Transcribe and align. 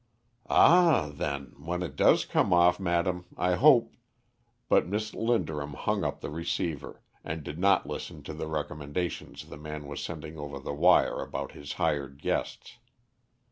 "Ah, 0.49 1.11
then, 1.13 1.53
when 1.59 1.83
it 1.83 1.95
does 1.95 2.25
come 2.25 2.51
off, 2.51 2.79
madam, 2.79 3.25
I 3.37 3.53
hope" 3.53 3.93
But 4.67 4.87
Miss 4.87 5.13
Linderham 5.13 5.75
hung 5.75 6.03
up 6.03 6.21
the 6.21 6.31
receiver, 6.31 7.03
and 7.23 7.43
did 7.43 7.59
not 7.59 7.85
listen 7.85 8.23
to 8.23 8.33
the 8.33 8.47
recommendations 8.47 9.45
the 9.45 9.57
man 9.57 9.85
was 9.85 10.01
sending 10.03 10.39
over 10.39 10.57
the 10.57 10.73
wire 10.73 11.21
about 11.21 11.51
his 11.51 11.73
hired 11.73 12.19
guests. 12.19 12.79